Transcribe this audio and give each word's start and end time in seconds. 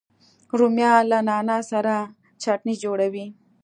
رومیان 0.59 1.03
له 1.11 1.19
نعنا 1.27 1.57
سره 1.71 1.93
چټني 2.41 2.73
جوړوي 2.83 3.25